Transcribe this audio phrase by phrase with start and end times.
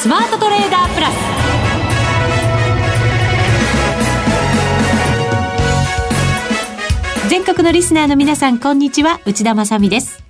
[0.00, 1.14] スマートトレーダープラス。
[7.28, 9.20] 全国のリスナーの皆さんこんにちは。
[9.26, 10.24] 内田まさです。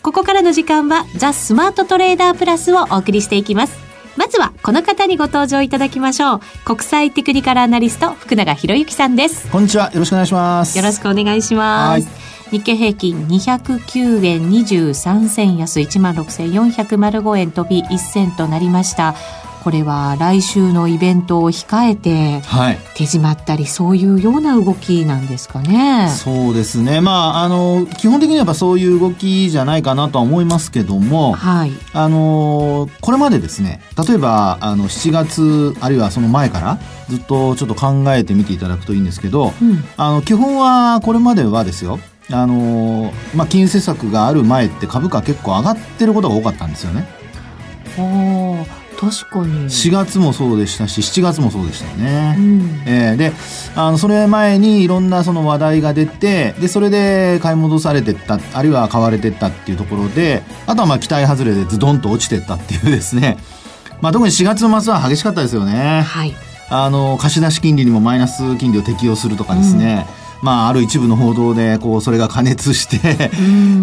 [0.00, 3.76] ここからの時間はザ・スマートトレーダープラスをお送りしていきます。
[4.16, 6.40] まずはこの方にご登場いただきましょう。
[6.64, 9.46] 国際テクニカルアナリスト福永博之さんです。
[9.50, 9.92] こんにちは。
[9.92, 10.78] よろしくお願いします。
[10.78, 19.14] よろしくお願いします日経平均209円23銭安1万6405円飛び1銭となりました
[19.62, 22.42] これは来週のイベントを控えて
[22.94, 26.08] 手締まったり、そういうような動きなんですかね。
[26.08, 27.00] そうですね。
[27.00, 31.72] まあ、あの、基本的にはやっぱそういう動きじゃないかなとは思いますけども、はい。
[31.92, 42.00] あの、これまでですね、例えば、あの、7月、あるいはその前から、ずっとちょっと考えてみていただくといいんですけど、うん、あの、基本はこれまではですよ、
[42.32, 47.06] あのまあ、金融政策がある前って株価結構上がってることが多かったんですよね。
[47.98, 48.64] あ
[48.98, 52.36] 確かに4月もそうでしたし7月もそうでしたよね。
[52.38, 53.32] うん、えー、で
[53.74, 63.38] あのそれ前にいろんなその話題が出てでそれで買い戻されてったあるいは買われてったっていうところであとはまあ期待外れでズドンと落ちてったっていうですね、
[64.00, 66.02] まあ、特に4月の末は激しかったですよね。
[66.02, 66.34] はい、
[66.70, 73.30] あの貸し出し金利にもマイナス金利を適用するとかですね、うんまあ、ある一部の報道で、こう、それが加熱して、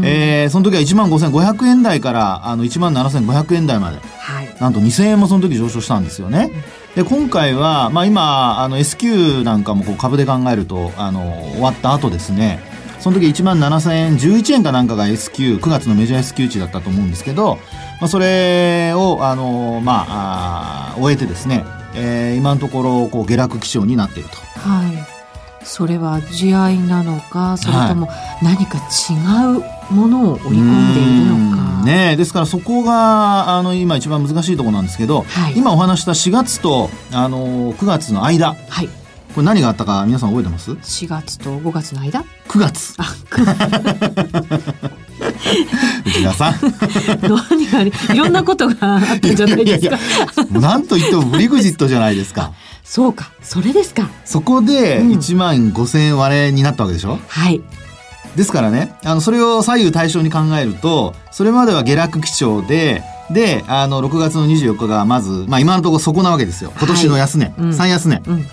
[0.03, 6.51] えー、その時は1万5500円台から、あの、1万7500円台まで、はい、なんと2000円もその時上昇したんですよね。
[6.95, 11.21] で、今回は、まあ今、あの、S q なんかもこう株で考えると、あの、
[11.53, 12.59] 終わった後ですね、
[12.99, 17.57] その時1万7000円、11円かなんかが S q 9月のメジャー S q 値だったと思うんですけど、
[18.01, 21.63] まあ、それを、あの、まあ、あ終えてですね、
[21.95, 24.35] えー、今のところ、こう、下落基調になっていると。
[24.59, 25.18] はい。
[25.63, 28.07] それは地合いなのかそれとも
[28.41, 29.13] 何か違
[29.91, 31.59] うものを織り込んでいるのか。
[31.85, 38.89] ね、ですからそこがあの今一番難しいところなんですけど、はい、今お話した4月とあの9月の間、はい、
[39.33, 42.95] これ何があったか皆さん覚えてます ?4 月と5月の間 ?9 月。
[42.97, 44.99] あ、9月。
[46.05, 46.55] 内田さん。
[47.21, 49.95] 何がいろんなことがあったんじゃないですか。
[49.95, 52.51] いやいやなんと言ってもブリグジットじゃないですか。
[52.89, 54.09] そうか、それですか。
[54.25, 57.61] そこで1万5千円割れになったわけでしょ、うん、はい。
[58.35, 66.73] ですからね、あの、それを左右対称に考えると、それまでは下落基調で、で、あの、6月の24日がまず、まあ今のところそこなわけですよ。
[66.79, 68.23] 今年の安値、はいうん、3安値。
[68.25, 68.45] うん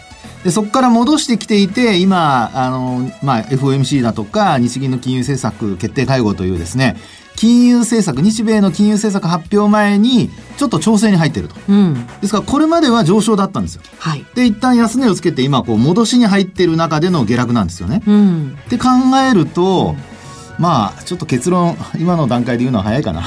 [0.44, 6.96] でそこから戻してきていて今あの、まあ、FOMC だとか日銀の金融政策決定会合というですね
[7.36, 18.88] 金融政策日米の金融政策発表前にちょっと調整に入ってると、うん、ですからこれまでは上昇だったんですよ、はい、で一旦安値をつけて今こう戻しに入ってる中での下落なんですよね、うん、って考
[19.30, 20.16] えると、うん
[20.58, 23.24] まあちょっと結論今の段階で言うのは早いかな。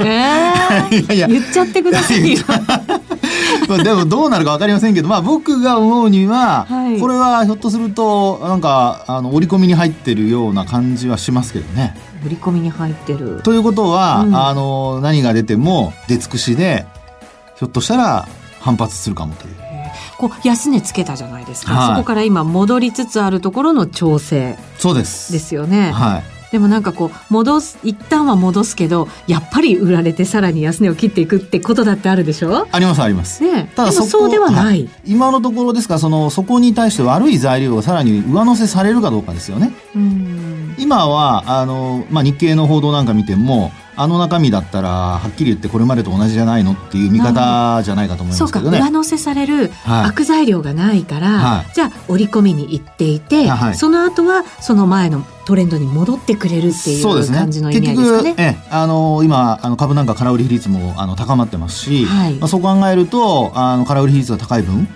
[0.00, 1.28] えー、 いやいや。
[1.28, 2.38] 言っちゃってくださいよ。
[3.68, 11.94] まあでもどうなるか分かりませんけど、まあ、僕が思うには、はい、これはひょっとするとなんかあの織り込みに入ってるような感じはしますけどね。
[12.24, 13.42] 織り込みに入ってる。
[13.42, 16.86] ということは、うん、あの何が出ても出尽くしで
[17.56, 18.26] ひょっとしたら
[18.60, 19.54] 反発するかもという。
[20.16, 25.92] こう安値つけたじゃないですか、はい、そこから今戻りつつあるところの調整そうですですよね。
[25.92, 32.66] はいでもなんかこう戻す一旦は戻すけどやっぱり売られてさらに安値を切っていくってことだってあるでしょ？
[32.70, 33.42] ありますあります。
[33.42, 39.72] ね、ただそそうではない、はい、今のところですからそのそこに対して悪い材料がさらに上乗せされるかどうかですよね。
[39.94, 40.74] うん。
[40.78, 48.78] 今はあの、まあ、日経の報道なんか見てもあの中身だったらはっきり言ってこれまでと同じじゃないのっていう見方じゃないかと思いますけどね。
[48.78, 58.34] 上乗せされる悪材料がないから、はい、じゃあ織り込みに行っていて、はい、その後はその前のトレンドに戻ってくれるっていう感じの意味合いですかね。
[58.34, 64.86] ねえあの今あの株なんか空売り比率もあの高まってますし、はい、まあ、そう考えるとあの空売り比率が高い分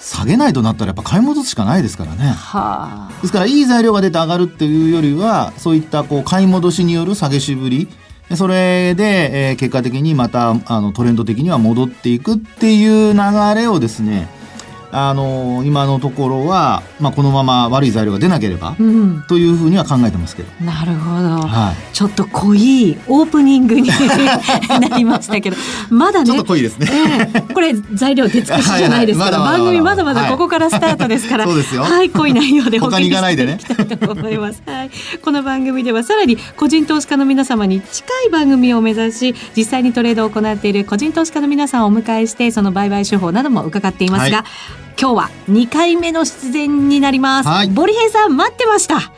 [0.00, 2.26] 下げないとなったらやっぱ買い戻すしかないですからね。
[2.26, 7.88] はあ、ですからいい材料が出て上がるっていうよりはそういったこう買い戻しによる下げしぶり
[8.36, 13.20] それで、えー、結果的にまたあのトレンド的には戻っていくっていう流
[13.54, 14.28] れをですね
[14.90, 20.64] あの今のところは、まあ、このまま悪い材料が出なければ、うん、というふうには考えてますけど。
[20.64, 23.88] なるほど、はい、ちょっと濃いオープニングに
[24.80, 25.56] なりましたけど。
[25.90, 26.88] まだねちょっと濃いですね、
[27.34, 31.82] えー、これ材料出尽くしじゃないですから、番組まだまだここからスタートですから、はい、そうですよ。
[31.82, 34.90] はい濃い内容でお聞きしていきたいと思います、はい、
[35.22, 47.48] この番組ではさらに個人投資家の皆様に近い番組を目指し実際にトレードを行っている個人投資家の皆さんをお迎えしてその売買手法なども伺っていますが、はい今日は2回目の出演になります。
[47.48, 49.12] はい、ボリヘイさん待ってました。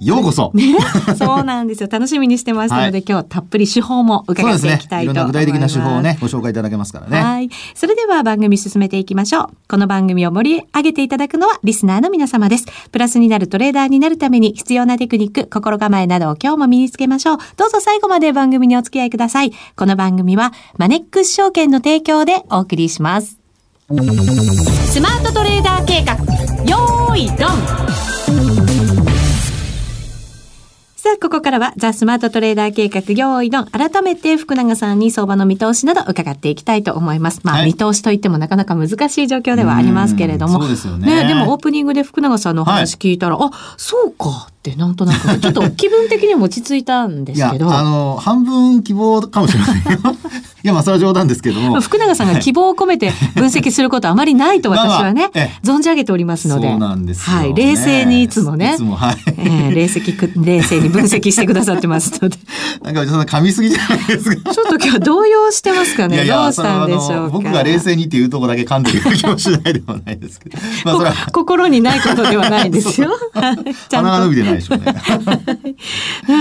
[0.00, 0.52] ようこそ。
[0.54, 0.76] ね、
[1.16, 1.88] そうなんですよ。
[1.90, 4.88] 楽しみにしてますので、はい、今日たっぷり手法も伺っていきたいと思います。
[4.88, 7.20] すね、いろんな具体的な手法をね、ご紹介いただけますからね。
[7.20, 7.48] はい。
[7.74, 9.50] それでは番組進めていきましょう。
[9.68, 12.66] この番組を盛り上げていただくのはリスナーの皆様です。
[12.90, 17.38] プラスになるトレーダーになるために必要なテクニック、心構えなどを今日も身につけましょう。
[17.56, 19.52] どうぞ最後まで番組にお付き合いください。
[19.76, 23.37] この番組はマネックス証券の提供でお送りします。
[23.88, 26.12] スマートトレーダー計画、
[26.70, 27.38] よーい、ドン
[30.94, 37.40] さあ、ここからはザ・スマートトレーダー計画用意の改めて福永さんに相場の見通しなど伺っていきたいと思います。
[37.44, 40.60] まあ、はい、見通しといってもなかなか難しい状況ではありますけれども。
[40.60, 41.22] そうですよね。
[41.22, 47.72] ね、でもオープニングで福永さんのお話聞いたら、はい、あ、そうかってなんとなく、ちょっと気分的にも落ち着いたんですけど。
[47.72, 49.98] あの、半分希望かもしれませんよ。
[50.64, 51.80] いや、まあ、それは冗談ですけども。
[51.80, 56.68] 福永さんが希望を込めて分析することあまりないと 私はね、まあまあ、存じ上げておりますので。
[56.68, 57.54] そうなんですはい。
[57.54, 58.72] 冷静にいつもね。
[58.74, 59.16] いつも、はい。
[59.26, 60.00] えー、冷静、
[60.36, 62.36] 冷静に分析してくださってますので。
[62.82, 64.52] なんか、そんな噛みすぎじゃないですか。
[64.52, 66.16] ちょっと今日動揺してますかね。
[66.16, 67.28] いやいやどうしたんでしょうか。
[67.30, 70.58] 僕が冷静にっていうところだけ噛んでる気もしないでもないですけど。
[70.84, 71.30] まあ。
[71.30, 73.10] 心にないことではないですよ。
[73.90, 74.94] 鼻が伸びてないでしょうね。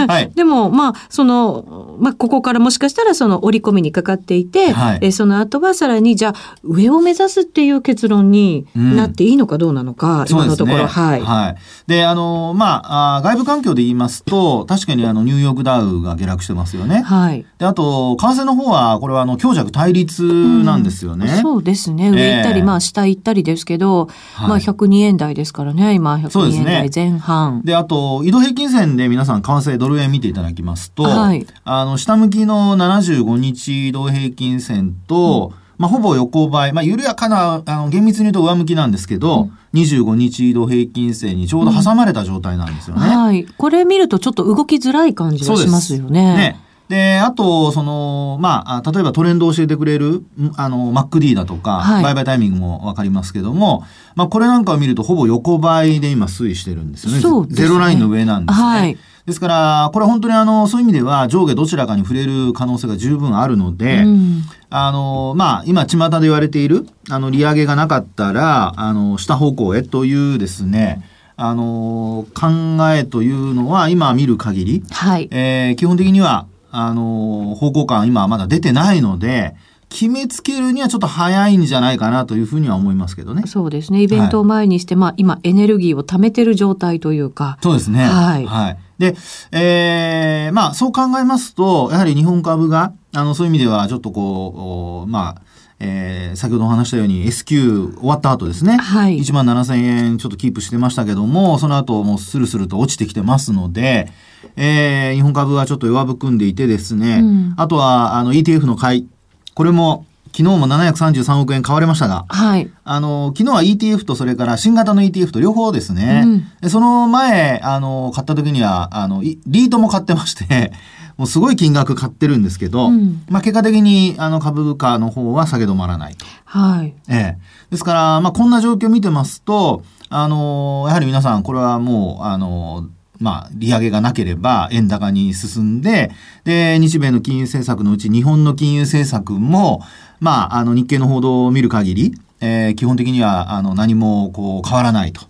[0.08, 0.32] はい。
[0.34, 11.22] でも、まあ、その、まあ、ここからもしかしたらその折り込みにかかっていて、はい、えその後はさらに、じゃあ、上を目指すっていう結論になっていいのかどうなのか、うん、今のところ、ね、はい。
[11.22, 11.56] はい。
[11.88, 17.02] で、あの、まあ、あ外部環境で言いますと、確かにあの、ニューヨークダウが下落してますよね。
[17.02, 17.46] はい。
[17.58, 21.28] で、あと、為替の方は、これはあの、強弱対立なんですよね。
[21.28, 22.10] うん、そうですね。
[22.10, 27.62] 上行ったり、えー、まあ、下行ったりですけど、はい、まあ、102円台ですからね、今、102円台前半。
[27.64, 43.06] で、ね、あと、移動平均線で皆さん、為替ドル円見ていただきますと、はい、あの、下向きの75日移動平均線と、うんまあ、ほぼ横ばい、まあ、緩やかな、あの、厳密に言うと上向きなんですけど、うん、25日移動平均線にちょうど挟まれた状態なんですよね。
[43.06, 43.46] うん、はい。
[43.46, 46.36] これ見るとちょっと動きづらい感じがしますよね。
[46.36, 46.60] ね。
[46.90, 50.24] で、あと、その、まあ、例えばトレンドを教えてくれる、
[50.56, 53.84] あの、MacD だとか、はい、売買タイミングもわかりますけども、
[54.16, 57.20] まあ、これなんかを見るとほぼ横ばいで今推移してるんですよね。
[57.20, 57.68] そうですね。
[57.68, 58.66] ゼロラインの上なんですね。
[58.66, 58.98] はい。
[59.26, 71.04] ですから、これ本当にあの、そういう意味では上下どちらかに触れる可能性が十分あるので、うん、あの、まあ、今、巷で言われている、あの、利上げがなかったら、あの、下方向へというですね、
[71.36, 72.48] あの、考
[72.94, 75.28] えというのは今見る限り、はい。
[75.32, 76.48] えー、基本的には、
[76.80, 79.56] あの、方向感今まだ出てないので、
[79.90, 83.44] 決めつけるにはちょっと早いんじゃないかなというふうには思いますけどね。
[83.48, 84.04] そうですね。
[84.04, 87.58] イベントを前にして、はい、まあ今エネルギーを貯めてる状態というか。
[87.64, 88.04] そうですね。
[88.04, 88.46] はい。
[88.46, 88.78] はい。
[89.00, 89.16] で、
[89.52, 95.42] えー、まあそう考えますと、やはり日本株が、あの、そういう意味ではちょっとこう、まあ、
[95.80, 98.78] えー、先ほどお話したように S q 終わった後ですね。
[98.78, 99.20] はい。
[99.20, 104.12] 1万7000円ちょっとキープしてましたけども、その後もうスルスルと落ちてきてますので、
[104.56, 109.08] えー、日本株はちょっと弱含んでいてですね、うん、あとは、あの ETF の買い、
[109.54, 112.72] これも昨日も733億円買われましたが、はい。
[112.84, 116.24] あの、昨日は ETF とそれから新型の ETF と両方ですね。
[116.62, 120.74] うん、その前、あの、買った時には、あの、リートも買ってまして
[121.18, 126.16] もうすごい金額買ってるんですけど、うん、まあ結果的にあの株価の方は下げ止まらない。
[126.46, 126.94] はい。
[127.10, 127.38] ええ。
[127.72, 132.88] ですから、まあこんな状況を見てますと、あの、やはり皆さん、これはもう、あの、
[133.20, 136.12] まあ、利上げがなければ円高に進んで、
[136.44, 139.82] で、日米の金融政策のうち日本の金融政策も、
[140.20, 145.22] まあ、あの、日経の報道を見る限り、えー、基本的には、あの、何も、こう、変わらないと。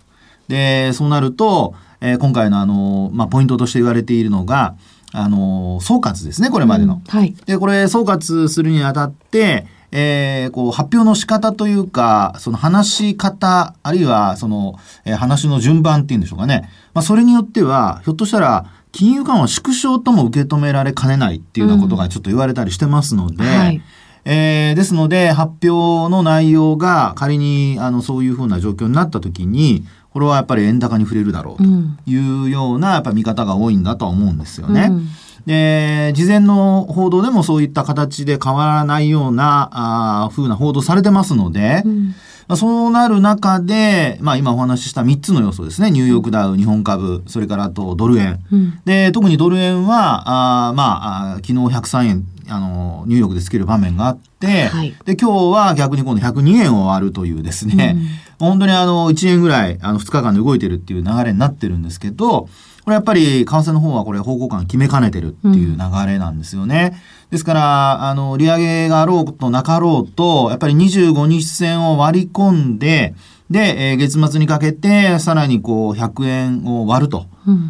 [0.48, 4.74] で、そうなると、えー、今回のあの、まあ、ポイントとして言われているのが、
[5.12, 6.94] あの、総括ですね、これまでの。
[6.94, 7.34] うん、はい。
[7.46, 16.68] で、これ、総括するにあたって、えー、こう、発表の仕方というか、その話し方、あるいは、その、えー、話の順番っていうんでしょうかね。
[16.92, 23.82] まあ、それによっては、ひょっとしたら、金融緩和縮小とも受け止められかねないっていうようなことがちょっと言われたりしてますので、うんはい、
[24.24, 31.64] えー、ですので、発表の内容が仮に、あの、そういうふうな状況になったときに、これはやっぱり円高に触れるだろうと
[32.06, 34.88] いうような、やっぱ見方が多いんだとは思うんですよね。
[34.90, 35.08] うん。
[35.46, 42.14] で、事前の報道でもそういった形で変わらないような、あ風な報道されてますので、うん
[42.48, 45.90] まあ、そうなる中で、まあ今お話しした3つの要素ですね。
[45.90, 48.42] ニューヨークダウ、日本株、それからあとドル円。
[48.50, 57.96] うん、で、特にドル円は、あまあ昨日103円、あの、ニューヨークでつける場面があって、はい、で、今日は逆に今度102円を割るというですね、
[58.40, 62.48] うん、本当にあの、1円ぐらい、あの、2日間で動いてるっていう流れになってるんですけど、
[62.88, 66.92] これやっぱり為替の方はこれ方向感決めかねてるっていう流れなんですよね。
[66.94, 66.98] うん、
[67.30, 73.14] ですから、あの、利上げがあろうとなかろうと、やっぱり25日線を割り込んで、
[73.50, 77.26] で、えー、月末にかけて、さらにこう、100円を割ると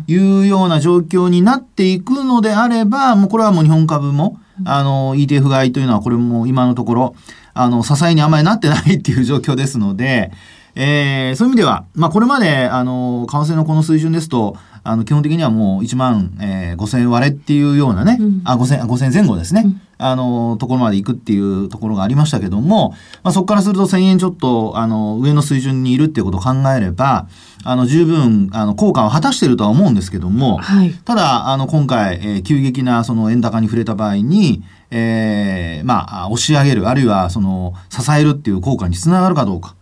[0.07, 7.15] いうような状況になっていくのであれば、もうこれはもう日本株も、あの、ETF 買いというのはこれも今のところ、
[7.55, 10.33] あの、支えにあまりなってないっていう状況ですので、
[10.81, 22.91] えー、そういう意味では、まあ、これまで、あの、為替のこの水準ですと、あの、基本的にはもう1万、えー、5千割れっていうようなね、うん、あ、5千、5千前後ですね、うん、あの、ところまで行くっていうところがありましたけども、
[23.25, 27.27] まあ、そこからすると1000円ちょっと、あの、上の水準にいるっていうことを考えれば、
[27.65, 39.75] あの、十分、あの、効果を果たしているとは思うんですけども、はい、ただ、あの、今回、えー、急激なその円高に触れた場合に、えー、まあ、押し上げる、あるいは、その、支えるっていう効果につながるかどうか。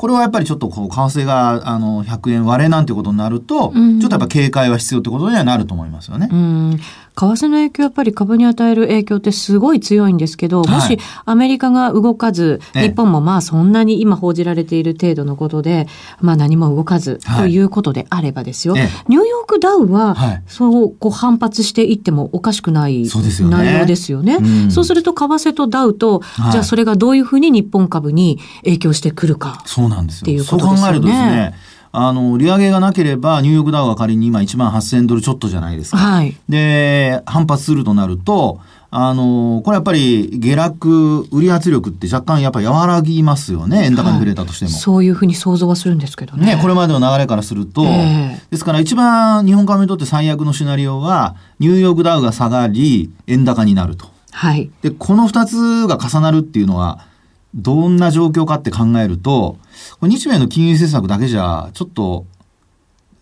[0.00, 6.30] これはやっぱりちょっとこう、為替が、あの、100円割れなんてことになると、うん、ちょっとやっぱ警戒は必要ってことにはなると思いますよね。
[6.32, 6.80] うん。
[7.16, 15.86] 為替の影響、やっぱり株に与える影響ってすごい強いんですけど、もしアメリカが動かず、はい、日本もまあそんなに今報じられている程度のことで、
[16.20, 20.16] まあ何も動かずということであればですよ、はい、ニューヨークダウは、
[20.46, 24.36] そうこう反発していってもおかしくない内容ですよね。
[24.36, 24.62] そう、ね。
[24.64, 29.62] うん、そうすると為替とダウと、じゃあそれがどういうふうに日本株に影響してくるか。
[29.66, 30.44] そうなんですよ。
[30.44, 31.54] そう考えるとですね
[31.92, 35.96] あの、利上げがなければ、ニューヨークダウは仮に今1万8000ドルちょっとじゃないですか。
[35.96, 36.36] はい。
[36.48, 38.60] で、反発するとなると、
[38.92, 43.84] あの、これやっぱり下落、売り圧力って若干やっぱ和らぎますよね。
[43.84, 46.56] 円高に触れたとしても、はい、そういうふうに想像はするんですけどね。
[46.56, 54.06] ね、これまでの流れからすると、えー、ですから一番日本株にとって最悪のシナリオは、ニューヨークダウが下がり、円高になると。
[54.32, 54.70] はい。
[54.82, 57.06] で、この二つが重なるっていうのは、
[57.54, 59.58] どんな状況かって考えると、
[60.02, 62.26] 日米の金融政策だけじゃ、ちょっと、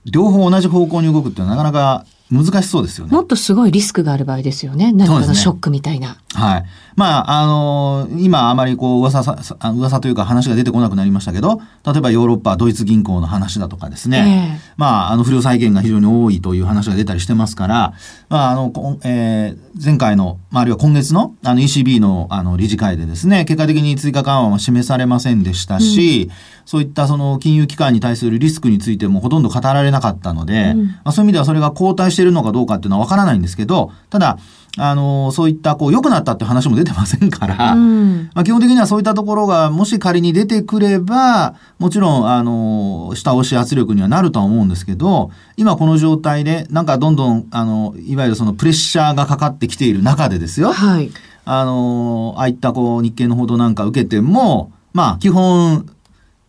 [0.04, 3.12] 両方同じ方向に動くってなかなか難しそうですよね。
[3.12, 4.92] もっとすごいリスクがある場合ですよね。
[4.92, 6.18] 何かのショックみたいな。
[6.35, 6.64] ね、はい。
[6.99, 9.38] まあ、あのー、今あまりこう噂さ、
[9.70, 14.58] 噂というか話が出てこなくなりましたけど、例えばヨーロッパ、ドイツ銀行の話だとかですね。
[14.58, 17.94] えー、まあ、あの不良債権が非常に多いという話が出たりしてますから、
[18.28, 18.73] まあ、あの、
[19.04, 26.35] えー、前回の、まあ、あるいは今月のあの ECB のあの理事会でですね、結果的に追加緩和は示されませんでしたし、うん、
[26.66, 34.38] そういったその金融機関に対するリスクについてもほとんど語られなかったので、うん、まあ、そういう意味ではそれが後退しているのかどうかっていうのはわからないんですけど、ただ、
[34.78, 50.73] あの、そういったこう良くなったって話も出てませんから、うん、まあ、基本的にはそういったところがもし仮に出てくれば、もちろん、あの、下押し圧力にはなるとは思うんですけど、今この状態で、なんかどんどん、あの、いわゆるそのプレッシャーがかかってきている中でですよ。
[50.73, 51.11] はい。
[51.44, 55.87] あの、ああいったこう日経の報道なんか受けても、まあ、基本、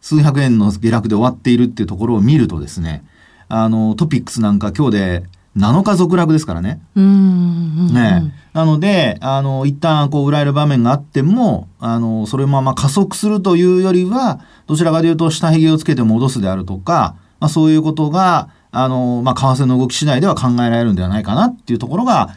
[0.01, 3.03] 数百円の下落で終わっているっていうところを見るとですね、
[3.47, 5.23] あの、トピックスなんか今日で
[5.59, 6.79] 7日続落ですからね。
[7.93, 22.29] ねなので、あの、一旦こう、売られる場面があっても、あの、それまま加速するというよりは、どちらかというと、下髭をつけて戻すであるとか、まあ、そういうことが、あの、まあ、為替の動き次第では考えられるんではないかなっていうところが、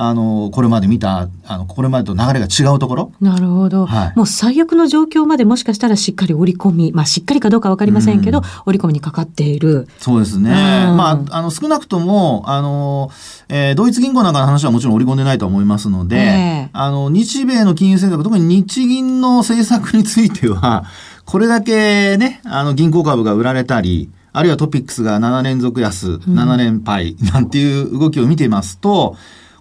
[0.00, 3.12] あの、これまで見た、あの、これまでと流れが違うところ？
[3.20, 3.86] なるほど。
[3.86, 9.88] はい、もう最悪の状況までもしかしたらしっかり織り込み、まあしっかりかどうかわかりませんけど、うん、織り込みにかかっている。
[9.98, 10.50] そうですね。
[10.50, 13.10] まあ、あの、少なくとも、あの、
[13.48, 20.84] えー、ドイツ銀行なんかの話はもちろん織り込んでないと思いますので、えー、あの、日米の金融政策、特に日銀の政策については、
[21.24, 29.16] これだけね、あの、銀行株が売られたり、あるいはトピックスが7連続安、7連敗なんていう動きを見ていますと、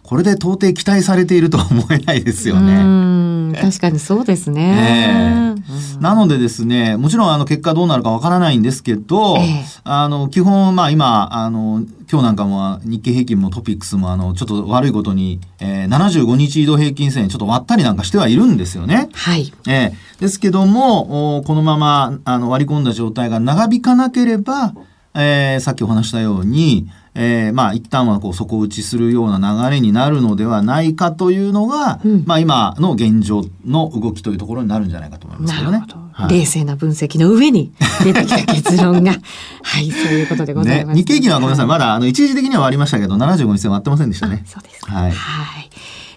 [0.08, 3.54] これで到底期待されているとは思えないですよね。
[3.60, 5.56] 確かにそうですね。
[5.58, 19.10] えー、なのでですね、もちろんあの結果どうなるかわからないんですけど、えー、あの基本まあ今あの今日なんかも日経平均もトピックスもあのちょっと悪いことに、えー、75日移動平均線ちょっと割ったりなんかしてはいるんですよね。
[19.14, 19.52] はい。
[19.68, 24.74] えー、ですけどもこのままあの割り込んだ状態が長引かなければ、
[25.16, 26.88] えー、さっきお話したように
[27.20, 35.84] えー、まあ一旦はこう底打ちするような流れになるのではないかというのが、うん、まあ今の現状の動きというところになるんじゃないかと思いますけどね。
[36.12, 39.14] はい、冷静な分析の上に出てきた結論が。
[39.64, 44.44] はいそういうことでございます、ね、日経平均はごめんなさいまだあの一時的には終わりましたけど75日線割ってませんでしたね。
[44.46, 45.12] そうですはい。
[45.12, 45.70] はい。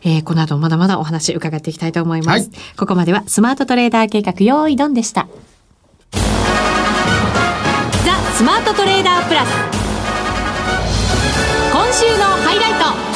[0.02, 5.28] えー、この後まだまだお話伺っていきたいと思います、はい、ここまではスマートトレーダー計画用意ドンでした。
[6.12, 6.18] ザ・
[8.34, 9.79] スマートトレーダープラス。
[9.79, 9.79] 今
[11.92, 13.10] 週のハイライト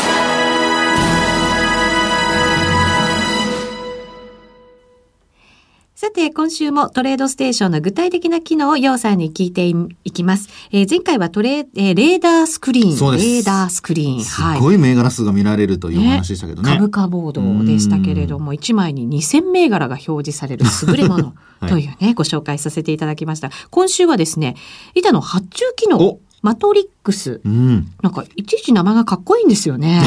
[5.94, 9.66] さて、今週もトレードステーションの具体的な機能をようさんに聞いて
[10.02, 10.48] いきます。
[10.72, 12.96] えー、前回はトレ、えー、レーダースクリーン。
[12.96, 13.24] そうです。
[13.24, 14.24] レーダースクリーン。
[14.24, 16.70] すごい銘柄数が見られるというお話でしたけどね。
[16.72, 21.34] ね株価ボードでしたけれども、1枚に2000銘柄が表示される優れもの
[21.68, 23.50] というね、 はい、ご紹介させていただきました。
[23.70, 24.56] 今週はですね、
[24.96, 26.18] 板の発注機能。
[26.44, 30.02] マトリックス、うん、なんかいちいち名前がかっこいいんですよね。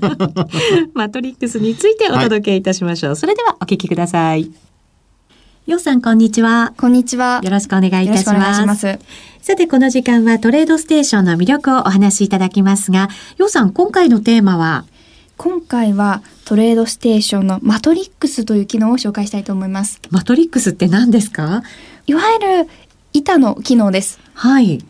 [0.94, 3.10] マトリックスについてお届けいたしましょう。
[3.10, 4.50] はい、それではお聞きください。
[5.66, 6.72] ようさん、こんにちは。
[6.78, 7.42] こんにちは。
[7.44, 8.64] よろしくお願いいたします。
[8.64, 8.98] ます
[9.42, 14.86] さて、この時間はトレードステーションの魅力をお話しいただきますが、ようさん、今回のテーマは？
[15.36, 20.00] 今回はトレードステーションのマトリックスという機能を紹介したいと思います。
[20.08, 21.62] マトリックスって何ですか？
[22.06, 22.70] いわゆる
[23.12, 24.18] 板の機能です。
[24.32, 24.82] はい。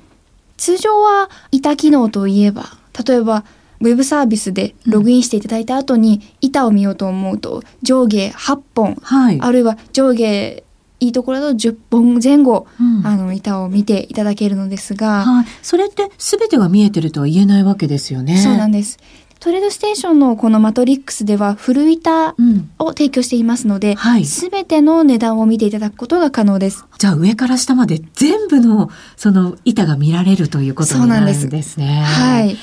[0.61, 2.67] 通常は板機能といえば、
[3.07, 3.45] 例えば
[3.81, 10.63] ウェブサービスでログインしていただいた後に板を見ようと思うと上下8本、はい、あるいは上下
[11.01, 18.37] いいところだと10本前後、うん、あの板を見ていただけるのですが、はい、それって全てが見えてるとは言えないわけですよね。
[18.37, 18.99] そうなんです。
[19.41, 22.35] トレードステーションのこのマトリックスでは古板
[22.79, 26.85] を提供していますので、す、う、べ、んはい、ての値段を見ていただくことが可能です。
[26.99, 32.03] じゃあ上から下まで全部のその板が見られるということになるんですね。
[32.03, 32.59] はい。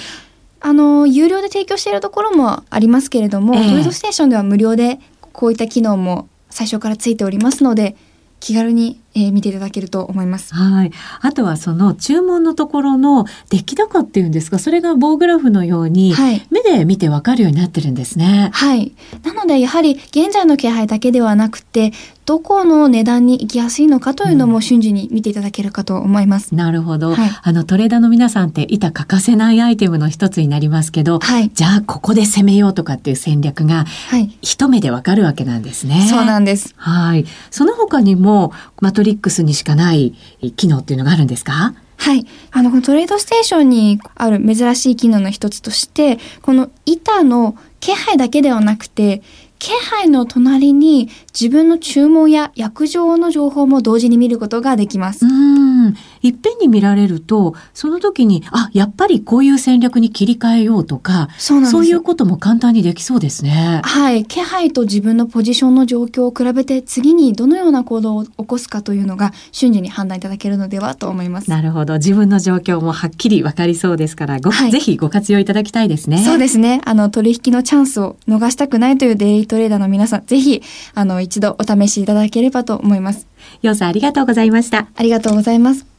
[0.59, 4.99] あの、有料で提供しているところもありますけれども、えー、トレードステーションでは無料で
[5.31, 7.95] こういった機能も最初からついておりますので、
[8.39, 10.53] 気軽に、えー、見ていただけると思います。
[10.53, 10.91] はい。
[11.21, 16.13] あとはその注文のところの出来高っていうんですか、それが棒グラフのように、
[16.51, 18.51] 目で見てわかるようになってるんですね。
[18.53, 18.91] はい。
[19.23, 21.93] なのでやはり現在の気配だけではなくて、
[22.27, 26.49] どこの値段に行きやすいのかというのも瞬時に見ていただけるかと思います。
[26.51, 36.05] うん、なるほど、はい、あのトレーダーの皆さんって板欠かせないアイテムの一つになりますけど、はい、じゃあここで攻めようとかっていう戦略が、はい、一目でわかるわけなんですね。
[36.09, 36.73] そうなんです。
[36.75, 37.25] はい。
[37.49, 40.13] その他にもマトリックスにしかない
[40.57, 41.73] 機能っていうのがあるんですか？
[41.97, 42.25] はい。
[42.51, 49.23] あの、このトレードステーションにある珍しい機能の一つとして、この板の気配だけではなくて、
[49.59, 51.09] 気配の隣に
[51.39, 55.23] 自分の注文や薬状の情報も同時に見ることができます。
[55.23, 55.95] うん。
[56.23, 63.81] いっぺんに見られると、その時に、あ、やっぱりこういう戦略に切り替えようとか、そうそういうことも簡単にできそうですね。
[63.83, 64.25] はい。
[64.25, 71.51] 気配と自分のポジションの状況を比べて、次にどのような行動を起こすかというのが瞬時に判断いただけるのではと思います。
[71.51, 71.97] なるほど。
[71.97, 76.17] 自分の状況もはっきりわかりそうですから、ご、はい、ぜひご活用いただきたいですね。
[76.23, 76.81] そうですね。
[76.85, 80.63] あの、取引のチャンスを逃したくないというデイトレーダーの皆さん、ぜひ、
[80.95, 83.27] あの、一度お試しいただければと思います。
[83.61, 84.87] ようさんありがとうございました。
[84.95, 85.96] ありがとうございます。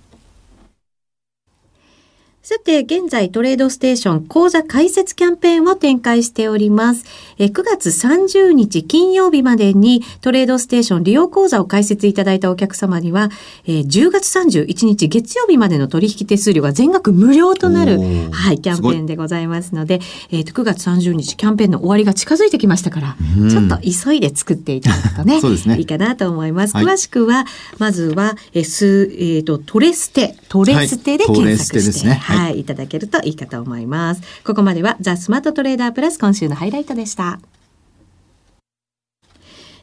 [2.50, 7.04] さて、現在トレードステーション講座開設キャンペーンを展開しております。
[7.36, 13.28] え9月30日金曜日までにトレードステーション利用講座を開設いただいたお客様には、
[13.66, 17.98] え10月31日月曜日までの取引手数料が全額無料となる、
[18.32, 23.16] はい、キャンペーンでございますので、えー、と9月30日キャンペーンの終わりが近づいてきましたから、
[23.50, 25.76] ちょっと急いで作っていただくとね、 ね。
[25.80, 26.74] いいかなと思います。
[26.74, 27.44] 詳しくは、
[27.76, 32.37] まずは、えーえーと、トレステ、トレステで検索して、はい。
[32.37, 34.22] はい、いただけるといいかと思います。
[34.44, 37.40] ここまではザ・スマートトレーダープラス今週のハイライトでした。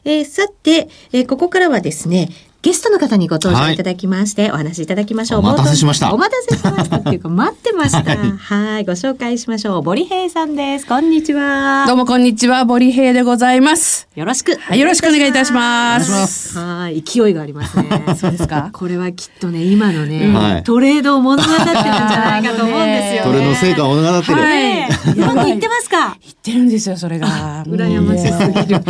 [0.04, 2.30] えー、さて、えー、ここからはですね、
[2.66, 5.38] ゲストの方にご登場いただきまして、はい、お話しいただきましょう。
[5.38, 6.12] お待たせしました。
[6.12, 8.02] お待たせしましたっていうか、待ってました。
[8.02, 9.82] はい、ご紹介しましょう。
[9.82, 10.84] ボリヘイさんです。
[10.84, 11.84] こんにちは。
[11.86, 14.08] どうもこんにちは、ボリヘイでございます。
[14.16, 14.56] よろしく。
[14.56, 16.58] はい、よろしくお願いいたします。
[16.58, 18.02] はい、勢いがありますね。
[18.18, 18.70] そうですか？
[18.72, 20.26] これはきっとね、今のね、
[20.56, 24.42] うん、トレードを物語ってるんじゃないかと思うんですよ、 トレードの成果を物語ってる。
[24.42, 24.88] はい。
[25.14, 26.16] 今も言ってますか？
[26.20, 27.62] 言ってるんですよ、それが。
[27.68, 28.80] 羨ましすぎる。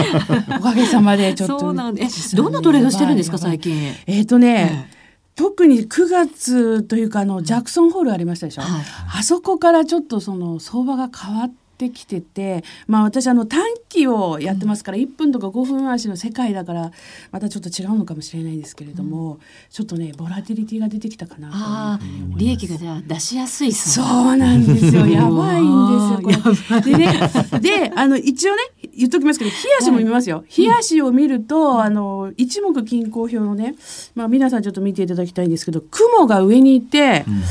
[0.58, 1.60] おかげさまでちょっと。
[1.60, 2.34] そうなんです。
[2.34, 3.65] どんなトレードしてるんですか、最近？
[4.06, 4.90] えっ、とね、ね、
[5.34, 8.84] 特に9月というかあのジャクソンホールありましたでしょ、はい、
[9.18, 16.90] あそこからちょっとその相場が変わってってきてて、まあ、私あの短期をやってますから、1分とか5分足の世界だから
[17.30, 24.36] またちょっと違うのかもしれないんですけれども、うん、ちょっとねボラティリティが出てきたかなと利益がじゃあ出しやすいそう。
[24.36, 25.06] なんですよ。
[25.06, 26.80] やばいんですよこれ。
[26.80, 28.62] でねであの一応ね
[28.96, 30.44] 言っときますけど冷やしも見ますよ。
[30.56, 33.74] 冷やしを見ると、あの一目均衡表のね、
[34.14, 37.42] まあ、皆さんちょっと見ていただきたいんですけど雲が上にいて、うん、は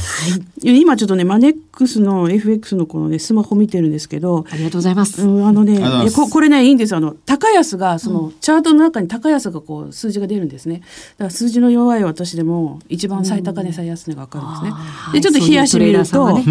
[0.64, 4.15] い、今ちょっとねマネックスの FX のこのねスマホ見てるんですけど
[4.50, 5.22] ありがとうございます。
[5.22, 5.80] うん、あのね
[6.16, 10.80] ここれねいいんですあの高安がその、うん、チャートの中に高安がこう数字が出るんですね。
[10.80, 14.72] だから数字の弱い私でも一番最高値最安値がわかるんですね。
[15.08, 16.44] うん、でちょっと冷やし見ると、ね、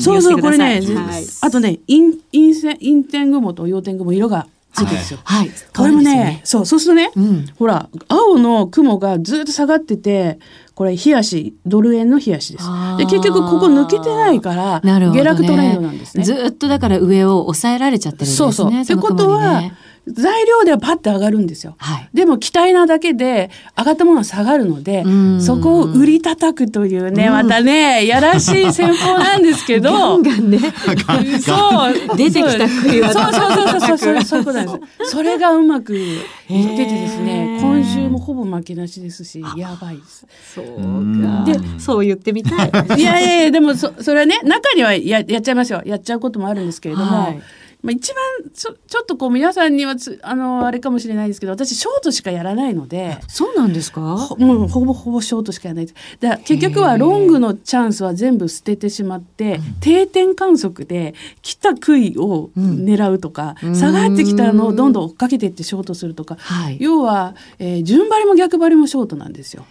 [0.00, 5.20] そうそうこれね、はい、あとね陰陰陰天雲と陽天雲色がつですよ。
[5.24, 5.50] はい。
[5.76, 10.38] これもね、そう、そうするとね、うん、ほら、青の雲がずっと下がってて、
[10.74, 12.64] これ、冷やし、ドル円の冷やしです。
[12.96, 16.24] で、結局ここ抜けてないから、ね、下落トレンドなんですね。
[16.24, 18.36] ずっとだから上を抑えられちゃってるんですね。
[18.36, 18.80] そうそう。
[18.80, 19.62] ってことは、
[20.12, 21.74] 材料ではパッて上がるんですよ。
[21.78, 25.04] はい、でも期待なだけで上がったものは下がるので、
[25.40, 29.90] そこを売り叩くというね、またね、やらしい戦法なんですけど。
[30.00, 30.58] ガンガンね。
[31.40, 32.16] そう。
[32.16, 35.10] 出てきた杭はそうそうそうそう、そ うそういうことなんです。
[35.10, 40.26] それがうまくいっててですね、今週もほぼ負けなしですし、やばいです。
[40.54, 41.44] そうか。
[41.44, 43.00] で、そう言ってみたい。
[43.00, 45.82] いやいやいや、でもそ、それはね、中にはややっちゃいますよ。
[45.84, 47.40] やっちゃうこともあるんですけれども、はい
[47.82, 54.00] まあ、一番ちょちょっとこう皆さんにはつあのあれかもしれないですけど私ショートしかやらないのでそうなんですか？
[54.38, 55.88] もうほぼほぼショートしかやらない
[56.20, 69.64] だ結局はロングのチャンスは全部捨ててしまって、定点観測で来た杭を狙うとか、うん、下がってきたのをどんどん追っかけていってショートするとか、はい、要は、えー、順張りも逆張りもショートなんですよ。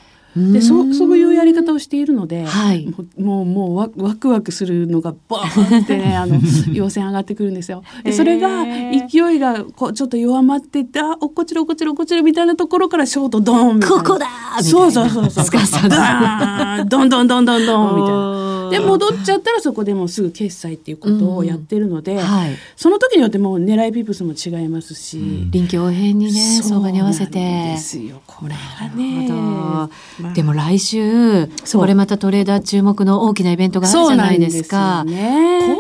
[0.54, 6.40] でそそういうやり方をしているので、はい、もうもうワワクワクするのがバーンってね あの
[6.72, 7.84] 陽線上がってくるんですよ。
[8.04, 13.98] でそれが勢いがこうちょっと弱まっていってあおっこちろおっこちろおっこちろみたいなところからショートドーンみたいな。
[13.98, 14.28] ここだ
[14.62, 15.50] そうそうそうそう。
[16.88, 18.49] ドンドンドンドンドンみたいな。
[18.70, 27.40] で戻っちゃったらそこでもうすぐ決済っていうことをやってるので、うんはい、その時によってもう狙いピプスも違いますし、臨機応変にね相場に合わせて。
[27.40, 29.90] ですよこれがね、ま
[30.30, 35.04] あ、でも来週これまたトレーダー注目の大きなイベントがあるじゃないですか。
[35.06, 35.78] すね、こういう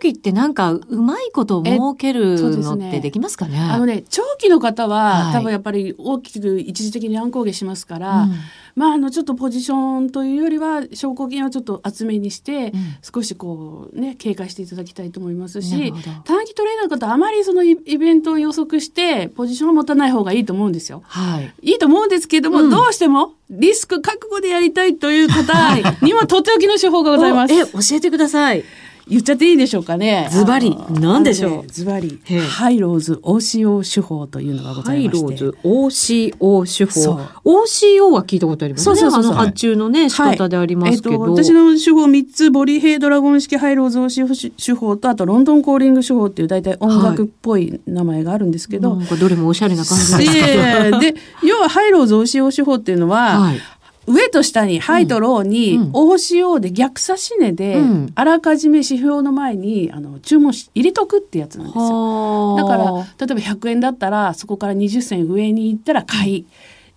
[0.00, 3.58] 時ってなんかうまいことを設けるのってできますかね？
[3.58, 3.60] ね。
[3.60, 8.32] あのね長期の方は、はい、多分やっぱり大きく一時的に乱高下しますから、うん
[8.78, 15.92] まあ、あのちょっとポジションというよりは証拠金はちょっと厚めにして、うん、少しこうね警戒していただきたいと思いますし
[16.24, 21.02] 短期トレーダーの方あまりそのイベントを予測してポジションを持たない方がいいと思うんですよ。
[21.06, 25.52] はい、いいと思うんですけども、うん、どうしてもリスク覚悟でやりたいという方
[26.06, 27.54] にもとっておきの手法がございます。
[27.54, 28.64] え教えてください。
[29.08, 30.28] 言っちゃっていいでしょうかね。
[30.30, 31.66] ズバリ、なんでしょう？
[31.66, 35.24] ズバリ、ハイローズ OCO 手法というのがございまして。
[35.24, 37.20] ハイローズ OCO 手法。
[37.44, 38.96] OCO は聞いたことありますね。
[38.96, 41.20] そうそうそう発注のね、仕方でありますけど。
[41.20, 48.96] はいえっと、私の手法3つ、ボリーヘイドラゴン式ハイローズ OCO 手法と、あとロンドンコーリング手法っていう大体音楽っぽい名前があるんですけど。
[48.96, 53.60] はい、どれもおしゃれな感じですで、要はハイローズ OCO 手法っていうのは、はい
[54.08, 57.80] 上と下にハイとローに OCO で逆差し値で
[58.14, 62.56] あらかじめ指標の前にあの注文し入れとくってやつなんですよ。
[62.56, 66.46] だから例えば100円だったらそこから20銭上に行ったら買い。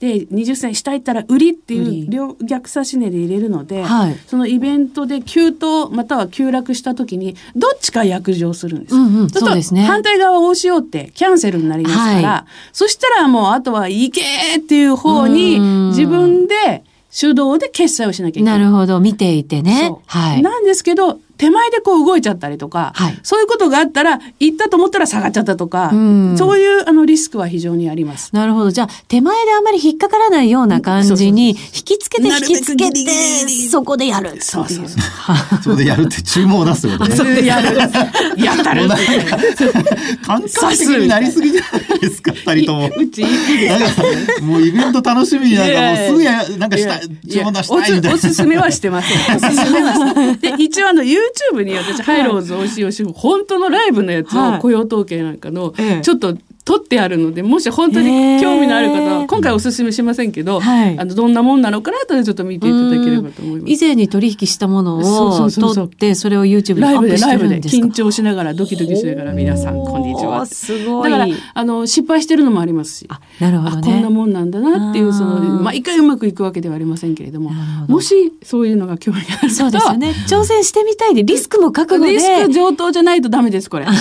[0.02, 8.96] で20銭下行ったら売りっていう両逆差し値で入れるので、はい、そのイベントで急騰または急落した時にどっちか約定するんです。
[8.96, 9.84] うんうん、そうですね。
[9.84, 18.60] 反対側をしようってキャンセルになりますから、はい、そしたらもうあとは行けっていう方に自分で手動で決済をしなきゃいけない。
[18.60, 19.00] なるほど。
[19.00, 19.92] 見ていてね。
[20.06, 20.42] はい。
[20.42, 28.36] なんですけど、手前でこう動いちゃったりとか、はい、そういうことがあったら行ったと思ったら下がっちゃったとか、うん、そういうあのリスクは非常にあります。
[28.36, 28.70] なるほど。
[28.70, 33.00] じゃあ手前であんまり引っかからないような感じに引きつけて引きつけて
[33.72, 35.58] そこでやるそうそうそう。
[35.64, 37.44] そこ でやるって注文を出すってことね。
[37.44, 37.76] やる。
[38.38, 38.88] やったる。
[40.24, 42.92] 感覚的になりすぎじゃないですか二人とも。
[42.96, 44.04] うちなんか
[44.44, 48.14] もうイベント楽しみになんかもうすぐやなんかした注文出したいみたいな。
[48.14, 49.38] おすすめはしてません。
[49.38, 51.31] おすすめはで一応あの YouTube
[51.64, 63.74] に私、ハイローズおいしいおし本当のライブのやつを雇用統計なんかの、ちょっと取ってあるのでもし本当に興味のある方は今回おすすめしませんけど、はい、あのどんなもんなのかなとちょっと見ていただければと思います。
[63.74, 67.88] 以前に取引したものを取ってそれを YouTube にアップしてるんですか？
[67.88, 70.46] 緊張しながらドキドキしながら皆さんこんにちは。
[70.46, 71.12] すごい。
[71.12, 77.52] だからあの失敗してるのもありますし、なるほど、ね、こんなもんなんだなっていうその毎回うまくいくわけではありませんけれども、
[77.88, 80.14] もしそういうのが興味があるそうですよね。
[80.28, 82.12] 挑戦してみたいでリスクも覚悟で。
[82.14, 83.86] リスク上等じゃないとダメですこれ。
[83.90, 83.92] は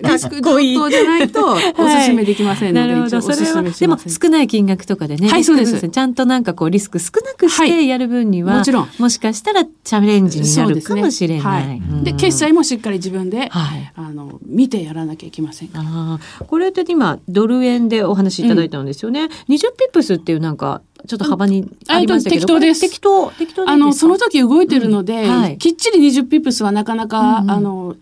[0.00, 0.06] い。
[0.06, 3.22] リスク上等じゃないとおすすめめできませんので、なるほど。
[3.22, 5.88] それはでも少ない金額とかでね、はい、そうです。
[5.88, 8.88] ちゃんとなんかこうリスク少なくしてやる分には、はい、もちろん。
[8.98, 11.82] もしかしたらチャレンジになるかもしれない。
[12.02, 19.24] で、決済もしっかり自分で、はい、あの見てやらなきゃいけませんあこれって今ドル円でお話しいただいたんですよね。
[19.24, 22.80] うん、20ピップスっていうなんかちょっと幅にありましたけど、適当です。
[22.80, 25.40] 適当、適当あの、その時動いてるので、うん。
[25.40, 27.96] はい、きっちり20ピップスはなかなか、うんうん、あの、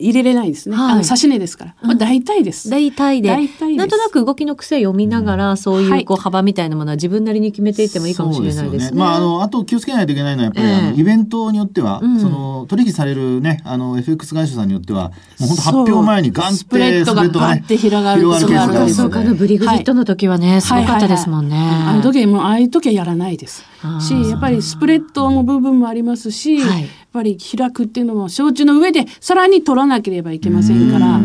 [0.00, 0.76] 入れれないですね。
[0.76, 1.74] はい、あの、指値ですから。
[1.82, 2.70] まあ、大体です。
[2.70, 3.28] 大体で。
[3.28, 8.88] 大体なんとなく動きの癖読みながら、そういうこう幅みたいなものは自分なりに決めていってもいいかもしれないですね。
[8.88, 18.22] すねまあ、あの、あと気をつけないといけないのは、やっぱり、えー、あのイベントによっては、うん、その、取引されるね、あの、FX 会社さんによっては、もう本当発表前にガンって、スプレッドがガンって広がる。
[18.22, 21.56] 広がるケースそうか、のブリグジットの時はね、すごかったですもんね。
[21.56, 23.64] あの時も、ああいう時はやらないです。
[24.00, 26.68] し、やっぱりスプレッドの部分もありますし、やっ
[27.12, 31.20] ぱり開くっていうのも承知の上で、さらに取らなければいけませんから。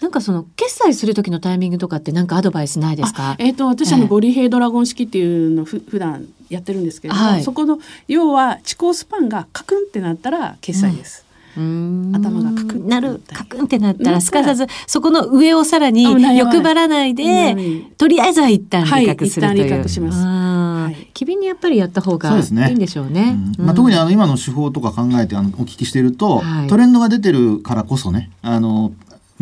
[0.00, 3.36] なんかその決済する時のタイミングとかって何かアドバイスないですか？
[3.38, 7.78] えっ、ー、と私あのボリヘイドラゴン式っていうのふ普段やってるんですけれども、はい、そこの
[8.08, 11.24] 要は遅行スパンがカクンってなったら決済です。
[11.56, 17.54] うん頭がカクンなるカクンってなったらすかさずそこの上をさらに欲張らないで
[17.96, 19.72] とりあえずは一旦利確するという。
[19.72, 20.51] はい、します。
[20.84, 23.10] はい、機敏にやっぱりやった方がいいんでしょうね。
[23.10, 28.92] うねうん、まあ、特にあの今の手法とか考えてあのお聞きしていると、はい、トレンドが出てるからこそねあの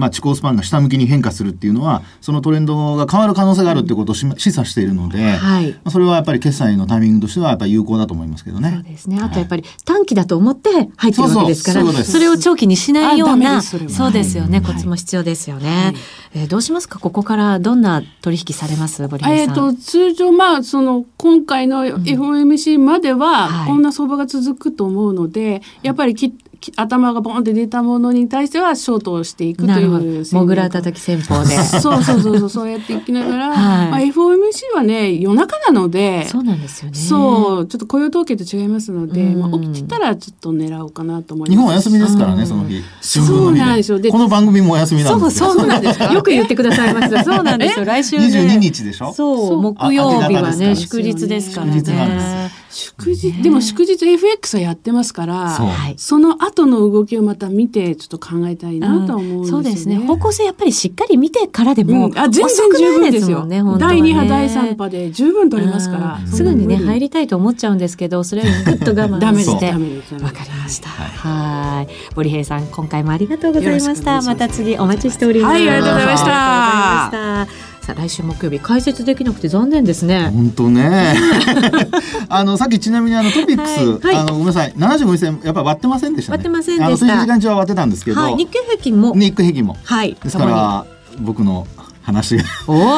[0.01, 8.73] まあ、地高スパンが下向きに変化するっていうのはそのトレンドが変わる可能性があるっていうことを示唆しているので、はい、それはやっぱり決済のタイミングとしてはやっぱり有効だと思いますけどね。
[8.75, 9.21] そうですね。
[9.23, 15.69] あとやっぱり短期だと思って入ってるわけですからそれを長期にしないようなそうですよね、コツも必要ですよね。
[15.69, 15.95] はい、
[16.35, 16.99] えー、どうしますか？
[16.99, 19.07] ここからどんな取引されます？
[19.07, 26.35] 堀えーと、通常まあその今回の FOMC まではこんな相場が続くと思うので、やっぱりき
[26.77, 29.85] 頭がボンって出たものに対してはショートをしていくとい
[30.21, 31.57] うモグラ叩き戦法で。
[31.57, 36.99] そうそうそうそうそうやっていきながら、はい、まあ、FOMC はね夜中なのでそうなんですよね。
[36.99, 41.57] そうちょっと雇用統計と違いますので、まあ、起きてたらちょっと狙おうかなと思います。
[41.57, 42.83] 日本お休みですからねその日。
[43.01, 44.01] そうなんですよ。
[44.11, 46.23] この番組もお休みなんですそうそうなんですよ。
[46.23, 47.25] く言ってくださいました。
[47.25, 47.85] そうなんですよ。
[47.85, 48.27] 来週ね。
[48.27, 49.13] 22日でしょ？
[49.13, 55.59] そう木曜日はね祝日ですからね祝日でも祝日 FX はやってますから
[55.97, 59.99] その後の動きをまた見てちょっと考えたいなと思うんですよね、うん、そうですね。
[59.99, 69.71] 方向性やっぱりしっかり見てからでも、うん、あ全然十分ですよ、ね、第2波第3波で十分取れますから、すぐにね入りたいと思っちゃうんですけどそれをぐっと我慢して。
[70.23, 70.89] わかりました。
[70.89, 71.89] はい。
[72.15, 74.23] 森平さん今回もありがとうございました。
[74.23, 75.53] また次お待ちしております。
[75.53, 80.31] はいありがとうございましたさあ来週木曜日解説できなくて残念ですね。
[80.33, 81.15] 本当ね。
[82.29, 87.13] あのさっきちなみにあのトピックス、はいはい、あのごめんなさい、七十五銭やっぱ割ってませんでした、ね、割ってませんでした。
[87.13, 89.77] あの時間中は割ってたんですけど、はい、日経平均も日経平均も。
[89.83, 90.17] はい。
[90.23, 90.87] ですから
[91.21, 91.67] 僕の
[92.11, 92.45] 話が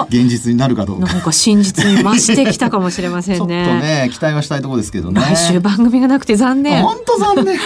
[0.08, 1.12] 現実になるかどうか。
[1.12, 3.64] なんか真実に増してきたかもしれませんね。
[3.64, 5.20] ちょっとね期待はしたいところですけどね。
[5.20, 6.82] 来週番組がなくて残念。
[6.82, 7.58] 本当残念。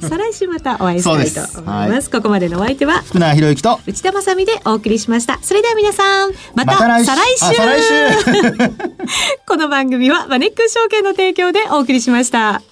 [0.00, 2.10] 再来週またお会いしたいと思います。
[2.10, 5.38] ここまでのお相手は福永博之と内田まさでお送りしました。
[5.42, 7.56] それでは皆さんまた再来週。
[7.56, 8.70] 来週
[9.46, 12.62] この番組はマネックス証券の提供でお送りしました。